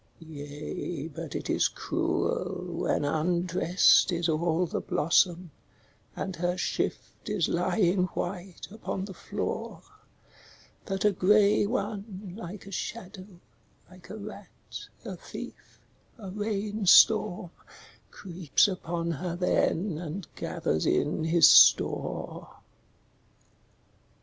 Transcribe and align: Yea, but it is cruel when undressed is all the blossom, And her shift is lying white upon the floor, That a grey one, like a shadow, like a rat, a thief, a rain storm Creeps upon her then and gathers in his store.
Yea, 0.25 1.07
but 1.09 1.35
it 1.35 1.47
is 1.47 1.67
cruel 1.67 2.73
when 2.81 3.05
undressed 3.05 4.11
is 4.11 4.27
all 4.27 4.65
the 4.65 4.81
blossom, 4.81 5.51
And 6.15 6.35
her 6.37 6.57
shift 6.57 7.29
is 7.29 7.47
lying 7.47 8.05
white 8.15 8.67
upon 8.71 9.05
the 9.05 9.13
floor, 9.13 9.83
That 10.85 11.05
a 11.05 11.11
grey 11.11 11.67
one, 11.67 12.33
like 12.35 12.65
a 12.65 12.71
shadow, 12.71 13.27
like 13.91 14.09
a 14.09 14.17
rat, 14.17 14.87
a 15.05 15.17
thief, 15.17 15.79
a 16.17 16.31
rain 16.31 16.87
storm 16.87 17.51
Creeps 18.09 18.67
upon 18.67 19.11
her 19.11 19.35
then 19.35 19.99
and 19.99 20.25
gathers 20.33 20.87
in 20.87 21.25
his 21.25 21.47
store. 21.47 22.49